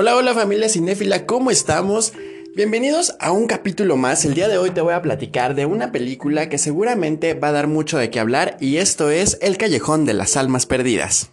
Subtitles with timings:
[0.00, 2.12] Hola, hola familia cinéfila, ¿cómo estamos?
[2.54, 4.24] Bienvenidos a un capítulo más.
[4.24, 7.52] El día de hoy te voy a platicar de una película que seguramente va a
[7.52, 11.30] dar mucho de qué hablar y esto es El Callejón de las Almas Perdidas.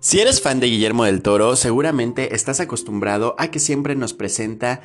[0.00, 4.82] Si eres fan de Guillermo del Toro, seguramente estás acostumbrado a que siempre nos presenta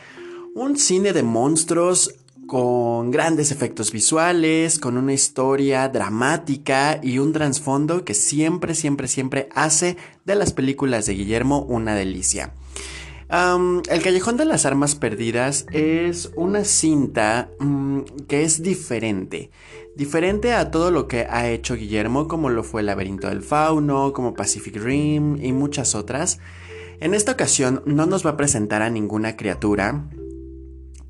[0.53, 2.15] un cine de monstruos
[2.55, 9.49] con grandes efectos visuales, con una historia dramática y un trasfondo que siempre, siempre, siempre
[9.53, 12.53] hace de las películas de Guillermo una delicia.
[13.29, 19.51] el Callejón de las Armas Perdidas es una cinta mm, que es diferente.
[19.97, 24.13] Diferente a todo lo que ha hecho Guillermo, como lo fue El laberinto del fauno,
[24.13, 26.39] como Pacific Rim y muchas otras.
[27.01, 30.05] En esta ocasión no nos va a presentar a ninguna criatura,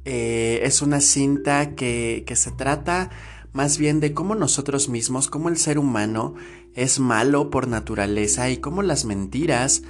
[0.05, 3.09] eh, es una cinta que, se trata
[3.53, 6.35] más bien de cómo nosotros mismos, cómo el ser humano
[6.75, 9.81] es malo por naturaleza y cómo las mentiras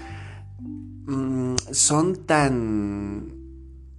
[1.06, 3.35] mm, son tan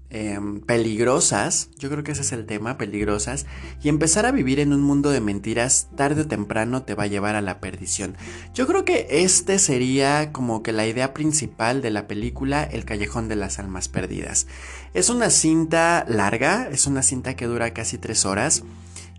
[0.09, 3.45] Em, peligrosas, yo creo que ese es el tema, peligrosas,
[3.83, 7.09] y empezar a vivir en un mundo de mentiras tarde o temprano te va a
[7.09, 8.17] llevar a la perdición.
[8.55, 13.29] Yo creo que este sería como que la idea principal de la película El Callejón
[13.29, 14.47] de las Almas Perdidas.
[14.95, 18.63] Es una cinta larga, es una cinta que dura casi tres horas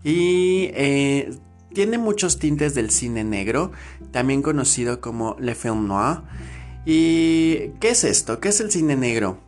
[0.02, 1.36] y eh,
[1.74, 3.72] tiene muchos tintes del cine negro,
[4.10, 6.22] también conocido como Le Film Noir.
[6.86, 8.40] ¿Y qué es esto?
[8.40, 9.47] ¿Qué es el cine negro?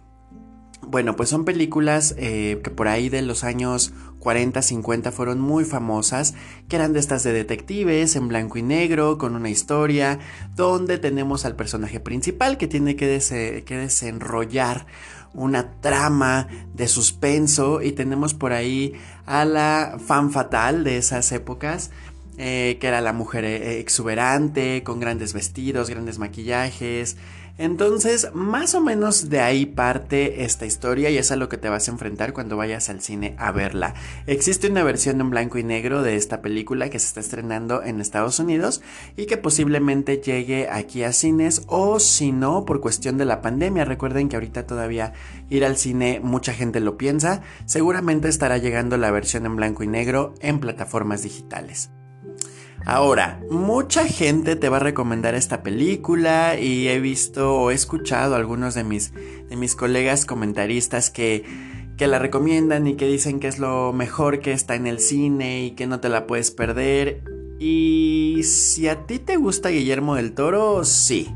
[0.91, 5.65] Bueno, pues son películas eh, que por ahí de los años 40, 50 fueron muy
[5.65, 6.35] famosas,
[6.69, 10.19] que eran de estas de detectives en blanco y negro, con una historia,
[10.57, 14.87] donde tenemos al personaje principal que tiene que, desenrollar
[15.33, 18.95] una trama de suspenso y tenemos por ahí
[19.27, 21.93] a la fan fatal de esas épocas.
[22.43, 27.19] Eh, que era la mujer eh, exuberante, con grandes vestidos, grandes maquillajes,
[27.61, 31.69] entonces, más o menos de ahí parte esta historia y es a lo que te
[31.69, 33.93] vas a enfrentar cuando vayas al cine a verla.
[34.27, 38.01] Existe una versión en blanco y negro de esta película que se está estrenando en
[38.01, 38.81] Estados Unidos
[39.15, 43.85] y que posiblemente llegue aquí a cines o si no, por cuestión de la pandemia.
[43.85, 45.13] Recuerden que ahorita todavía
[45.51, 47.43] ir al cine mucha gente lo piensa.
[47.67, 51.91] Seguramente estará llegando la versión en blanco y negro en plataformas digitales.
[52.87, 58.35] Ahora, mucha gente te va a recomendar esta película y he visto o he escuchado
[58.35, 61.45] a algunos de mis, de mis colegas comentaristas que,
[61.99, 65.65] que la recomiendan y que dicen que es lo mejor que está en el cine
[65.65, 67.23] y que no te la puedes perder.
[67.59, 71.29] Y si a ti te gusta Guillermo del Toro, sí.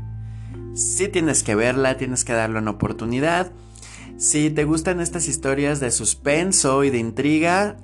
[0.73, 3.51] Sí tienes que verla, tienes que darle una oportunidad.
[4.17, 7.77] Si te gustan estas historias de suspenso y de intriga,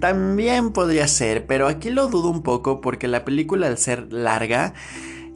[0.00, 4.74] también podría ser, pero aquí lo dudo un poco porque la película al ser larga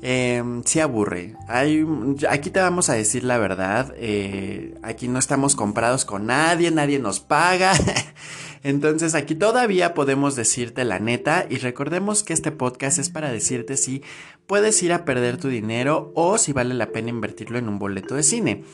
[0.02, 1.36] eh, sí aburre.
[1.48, 3.94] Aquí te vamos a decir la verdad.
[3.96, 7.72] Eh, aquí no estamos comprados con nadie, nadie nos paga.
[8.64, 13.76] Entonces aquí todavía podemos decirte la neta y recordemos que este podcast es para decirte
[13.76, 14.02] si
[14.46, 18.14] puedes ir a perder tu dinero o si vale la pena invertirlo en un boleto
[18.14, 18.64] de cine.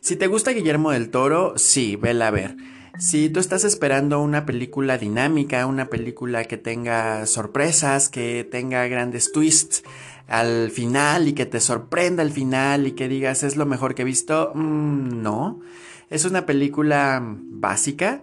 [0.00, 2.56] Si te gusta Guillermo del Toro, sí, vela a ver.
[2.98, 9.32] Si tú estás esperando una película dinámica, una película que tenga sorpresas, que tenga grandes
[9.32, 9.82] twists
[10.28, 14.02] al final y que te sorprenda al final y que digas es lo mejor que
[14.02, 15.60] he visto, mm, no.
[16.08, 18.22] Es una película básica,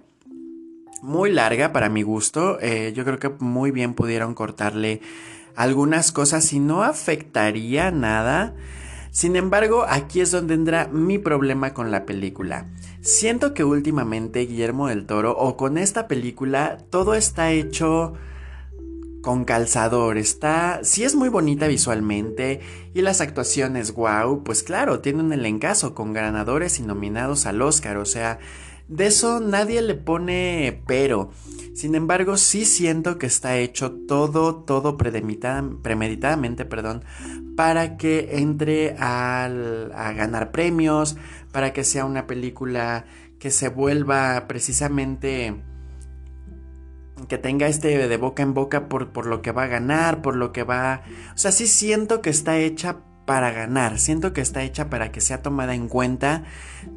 [1.03, 2.57] muy larga para mi gusto.
[2.59, 5.01] Eh, yo creo que muy bien pudieron cortarle
[5.55, 8.55] algunas cosas y no afectaría nada.
[9.13, 12.66] Sin embargo, aquí es donde entra mi problema con la película.
[13.01, 18.16] Siento que últimamente Guillermo del Toro o con esta película todo está hecho
[19.22, 22.62] con calzador, está, sí es muy bonita visualmente
[22.96, 27.97] y las actuaciones, wow, pues claro, tiene un elencazo con ganadores y nominados al Oscar,
[27.97, 28.40] o sea,
[28.88, 31.32] de eso nadie le pone pero.
[31.74, 37.03] Sin embargo, sí siento que está hecho todo, todo premeditadamente, perdón,
[37.56, 39.50] para que entre a
[40.16, 41.18] ganar premios,
[41.52, 43.06] para que sea una película
[43.40, 45.64] que se vuelva precisamente
[47.28, 50.36] que tenga este de boca en boca por, por lo que va a ganar, por
[50.36, 51.03] lo que va...
[51.34, 53.99] O sea, sí siento que está hecha para ganar.
[53.99, 56.43] Siento que está hecha para que sea tomada en cuenta.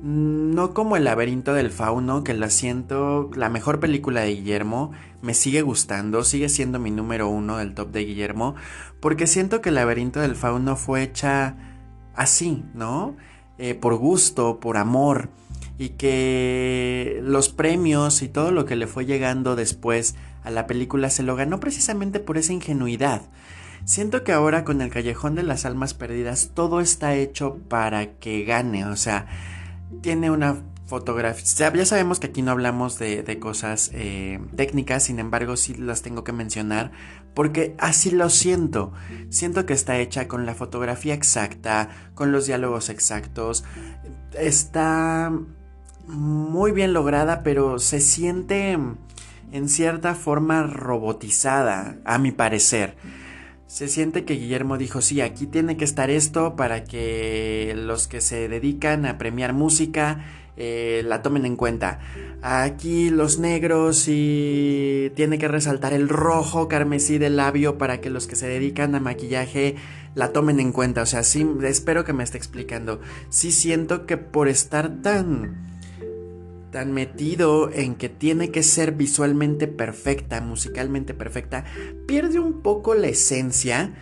[0.03, 4.93] No como el laberinto del fauno, que la siento la mejor película de Guillermo.
[5.23, 8.55] Me sigue gustando, sigue siendo mi número uno del top de Guillermo.
[9.01, 11.57] Porque siento que el laberinto del fauno fue hecha
[12.15, 13.17] así, ¿no?
[13.59, 15.31] Eh, por gusto, por amor.
[15.79, 21.11] Y que los premios y todo lo que le fue llegando después a la película
[21.11, 23.23] se lo ganó precisamente por esa ingenuidad
[23.87, 28.43] Siento que ahora con el Callejón de las Almas Perdidas todo está hecho para que
[28.43, 29.29] gane, o sea,
[30.03, 30.57] tiene una
[30.87, 31.73] fotografía.
[31.73, 36.25] Ya sabemos que aquí no hablamos de, cosas eh, técnicas, sin embargo sí las tengo
[36.25, 36.91] que mencionar
[37.33, 38.93] porque así lo siento.
[39.29, 43.63] Siento que está hecha con la fotografía exacta, con los diálogos exactos.
[44.37, 45.33] Está
[46.09, 48.77] muy bien lograda, pero se siente
[49.53, 52.97] en cierta forma robotizada, a mi parecer.
[53.67, 58.21] Se siente que Guillermo dijo, sí, aquí tiene que estar esto para que los que
[58.21, 60.25] se dedican a premiar música
[60.57, 61.99] eh, la tomen en cuenta.
[62.43, 68.27] Aquí los negros y tiene que resaltar el rojo carmesí del labio para que los
[68.27, 69.75] que se dedican a maquillaje
[70.15, 71.03] la tomen en cuenta.
[71.03, 73.01] O sea, sí, espero que me esté explicando.
[73.29, 75.76] Sí siento que por estar tan
[76.77, 81.65] tan metido en que tiene que ser visualmente perfecta, musicalmente perfecta,
[82.07, 83.95] pierde un poco la esencia.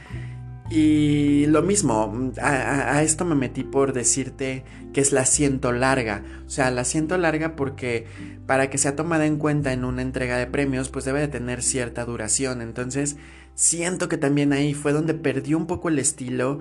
[0.72, 6.24] Y lo mismo, a, esto me metí por decirte que es la siento larga.
[6.48, 8.06] O sea, la siento larga porque
[8.44, 11.62] para que sea tomada en cuenta en una entrega de premios, pues debe de tener
[11.62, 12.60] cierta duración.
[12.60, 13.18] Entonces,
[13.54, 16.58] siento que también ahí fue donde perdió un poco el estilo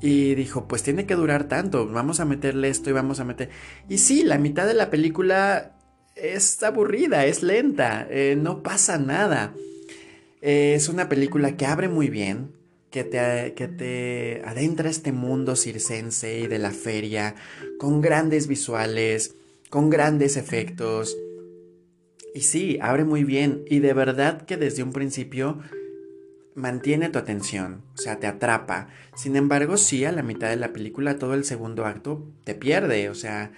[0.00, 3.50] y dijo, pues tiene que durar tanto, vamos a meterle esto y vamos a meter...
[3.88, 5.76] Y sí, la mitad de la película
[6.14, 9.54] es aburrida, es lenta, eh, no pasa nada.
[10.42, 12.52] Eh, es una película que abre muy bien,
[12.90, 17.34] que te, que te adentra este mundo circense y de la feria,
[17.78, 19.34] con grandes visuales,
[19.70, 21.16] con grandes efectos.
[22.34, 23.64] Y sí, abre muy bien.
[23.68, 25.58] Y de verdad que desde un principio
[26.56, 28.88] mantiene tu atención, o sea, te atrapa.
[29.14, 33.08] Sin embargo, sí, a la mitad de la película, todo el segundo acto te pierde,
[33.10, 33.52] o sea,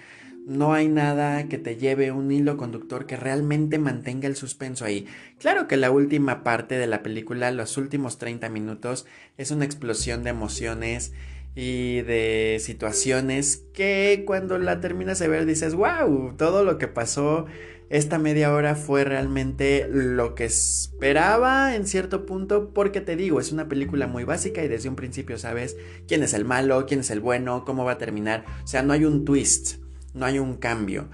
[0.45, 5.07] no hay nada que te lleve un hilo conductor que realmente mantenga el suspenso ahí.
[5.39, 9.05] Claro que la última parte de la película, los últimos 30 minutos,
[9.37, 11.13] es una explosión de emociones
[11.55, 17.45] y de situaciones que cuando la terminas de ver dices, wow, todo lo que pasó
[17.89, 23.51] esta media hora fue realmente lo que esperaba en cierto punto, porque te digo, es
[23.51, 25.75] una película muy básica y desde un principio sabes
[26.07, 28.45] quién es el malo, quién es el bueno, cómo va a terminar.
[28.63, 29.77] O sea, no hay un twist,
[30.13, 31.09] no hay un cambio.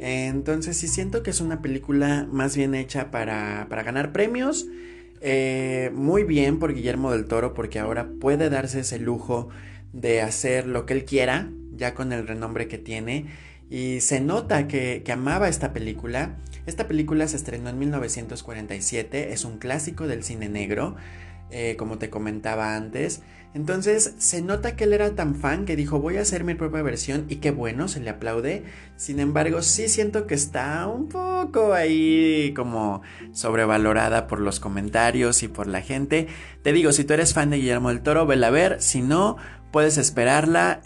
[0.00, 4.66] Entonces sí siento que es una película más bien hecha para, para ganar premios.
[5.20, 9.48] Eh, muy bien por Guillermo del Toro porque ahora puede darse ese lujo
[9.92, 13.26] de hacer lo que él quiera, ya con el renombre que tiene.
[13.70, 16.36] Y se nota que, amaba esta película.
[16.66, 20.96] Esta película se estrenó en 1947, es un clásico del cine negro,
[21.50, 23.22] eh, como te comentaba antes.
[23.54, 26.82] Entonces se nota que él era tan fan que dijo voy a hacer mi propia
[26.82, 28.64] versión y qué bueno, se le aplaude.
[28.96, 33.00] Sin embargo, sí siento que está un poco ahí como
[33.32, 36.28] sobrevalorada por los comentarios y por la gente.
[36.62, 38.82] Te digo, si tú eres fan de Guillermo del Toro, vela a ver.
[38.82, 39.38] Si no,
[39.72, 40.82] puedes esperarla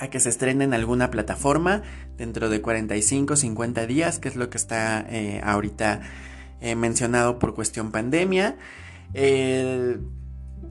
[0.00, 1.82] a que se estrene en alguna plataforma
[2.16, 6.00] dentro de 45, 50 días, que es lo que está eh, ahorita
[6.60, 8.56] eh, mencionado por cuestión pandemia.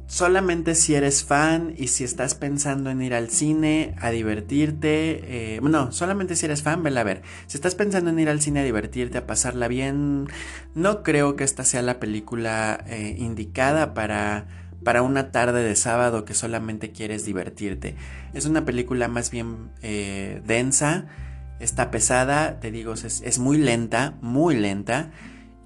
[0.07, 5.59] solamente si eres fan y si estás pensando en ir al cine a divertirte, eh,
[5.61, 7.21] no, solamente si eres fan, vela a ver.
[7.45, 10.27] Si estás pensando en ir al cine a divertirte, a pasarla bien,
[10.73, 12.83] no creo que esta sea la película
[13.17, 14.47] indicada para
[14.83, 17.95] para una tarde de sábado que solamente quieres divertirte.
[18.33, 21.07] Es una película más bien eh, densa,
[21.59, 25.11] está pesada, te digo, es, muy lenta, muy lenta.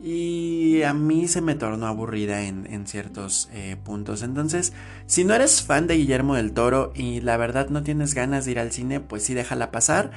[0.02, 4.22] Y a mí se me tornó aburrida en, ciertos eh, puntos.
[4.22, 4.74] Entonces,
[5.06, 8.52] si no eres fan de Guillermo del Toro y la verdad no tienes ganas de
[8.52, 10.12] ir al cine, pues sí déjala pasar.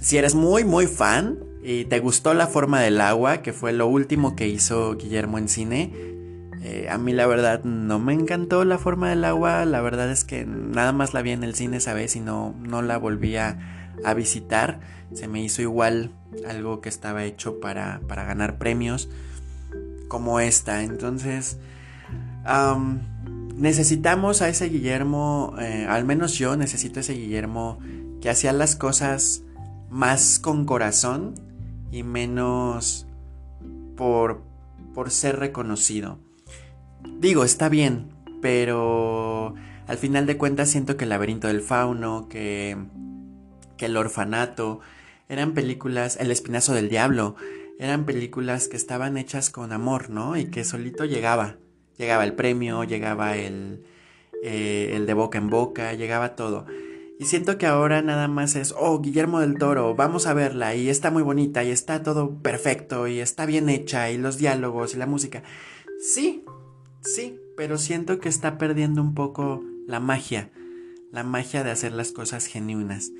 [0.00, 3.86] Si eres muy, muy fan y te gustó La forma del agua, que fue lo
[3.86, 6.17] último que hizo Guillermo en cine,
[6.62, 10.24] eh, a mí la verdad no me encantó la forma del agua, la verdad es
[10.24, 13.36] que nada más la vi en el cine esa vez y no, no la volví
[13.36, 13.58] a,
[14.16, 14.80] visitar.
[15.12, 16.12] Se me hizo igual
[16.48, 19.08] algo que estaba hecho para, para ganar premios
[20.08, 20.82] como esta.
[20.84, 21.58] Entonces,
[23.56, 27.78] necesitamos a ese Guillermo, eh, al menos yo necesito a ese Guillermo
[28.20, 29.42] que hacía las cosas
[29.90, 31.34] más con corazón
[31.90, 33.06] y menos
[33.96, 34.42] por,
[34.94, 36.18] por ser reconocido.
[37.18, 39.56] Digo, está bien, pero
[39.88, 42.76] al final de cuentas siento que El laberinto del fauno, que,
[43.76, 44.78] que El orfanato,
[45.28, 47.34] eran películas, El espinazo del diablo,
[47.80, 50.36] eran películas que estaban hechas con amor, ¿no?
[50.36, 51.56] Y que solito llegaba.
[51.96, 53.82] Llegaba el premio, llegaba el,
[54.44, 56.66] eh, el de boca en boca, llegaba todo.
[57.18, 60.88] Y siento que ahora nada más es, oh, Guillermo del Toro, vamos a verla y
[60.88, 64.98] está muy bonita y está todo perfecto y está bien hecha y los diálogos y
[64.98, 65.42] la música.
[66.00, 66.44] Sí,
[67.14, 70.50] Sí, pero siento que está perdiendo un poco la magia,
[71.10, 73.12] la magia de hacer las cosas genuinas.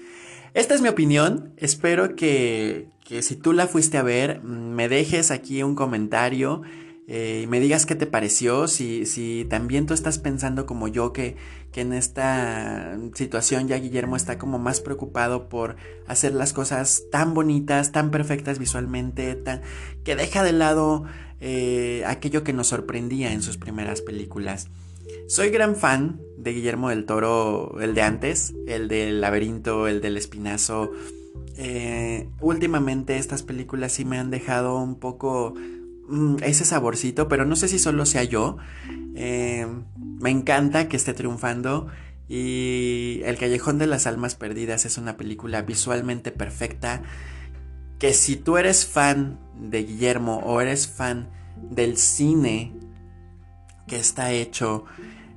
[0.52, 5.30] Esta es mi opinión, espero que, que si tú la fuiste a ver, me dejes
[5.30, 6.60] aquí un comentario
[7.10, 11.14] eh, y me digas qué te pareció, si, si también tú estás pensando como yo
[11.14, 11.36] que,
[11.72, 17.32] que en esta situación ya Guillermo está como más preocupado por hacer las cosas tan
[17.32, 19.62] bonitas, tan perfectas visualmente, tan,
[20.04, 21.04] que deja de lado
[21.40, 24.68] eh, aquello que nos sorprendía en sus primeras películas.
[25.28, 30.18] Soy gran fan de Guillermo del Toro, el de antes, el del laberinto, el del
[30.18, 30.90] espinazo.
[31.56, 35.54] Eh, últimamente estas películas sí me han dejado un poco
[36.42, 38.56] ese saborcito, pero no sé si solo sea yo.
[39.14, 39.66] Eh,
[40.20, 41.88] me encanta que esté triunfando.
[42.28, 47.02] Y El Callejón de las Almas Perdidas es una película visualmente perfecta.
[47.98, 51.30] Que si tú eres fan de Guillermo o eres fan
[51.70, 52.72] del cine
[53.86, 54.84] que está hecho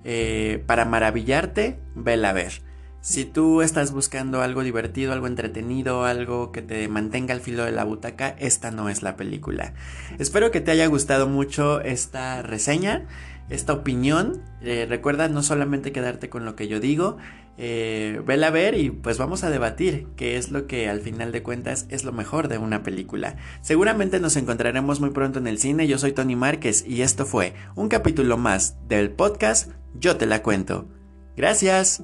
[0.04, 2.62] eh, para maravillarte, vela a ver.
[3.02, 7.72] Si tú estás buscando algo divertido, algo entretenido, algo que te mantenga al filo de
[7.72, 9.74] la butaca, esta no es la película.
[10.20, 13.08] Espero que te haya gustado mucho esta reseña,
[13.50, 14.44] esta opinión.
[14.62, 17.18] Eh, recuerda no solamente quedarte con lo que yo digo,
[17.58, 21.32] eh, vela a ver y pues vamos a debatir qué es lo que al final
[21.32, 23.36] de cuentas es lo mejor de una película.
[23.62, 25.88] Seguramente nos encontraremos muy pronto en el cine.
[25.88, 30.44] Yo soy Tony Márquez y esto fue un capítulo más del podcast Yo te la
[30.44, 30.88] cuento.
[31.36, 32.04] Gracias.